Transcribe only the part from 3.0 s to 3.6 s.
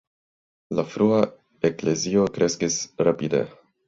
rapide.